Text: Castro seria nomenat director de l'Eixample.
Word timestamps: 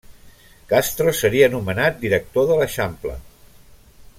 Castro 0.71 1.13
seria 1.17 1.49
nomenat 1.57 2.01
director 2.07 2.49
de 2.53 2.59
l'Eixample. 2.61 3.15